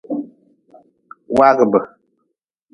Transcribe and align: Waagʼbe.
Waagʼbe. 1.37 1.79